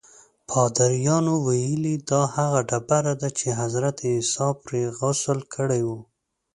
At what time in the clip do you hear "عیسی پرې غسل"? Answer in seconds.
4.09-5.39